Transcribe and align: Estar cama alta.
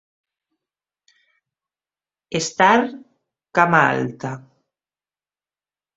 Estar 2.39 2.79
cama 3.59 3.83
alta. 3.93 4.33